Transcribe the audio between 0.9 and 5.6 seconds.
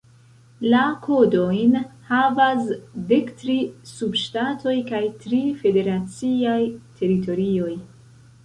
kodojn havas dek tri subŝtatoj kaj tri